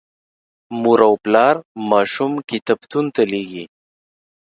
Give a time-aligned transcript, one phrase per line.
[0.81, 1.55] مور او پلار
[1.89, 3.63] ماشوم کتابتون ته لیږي.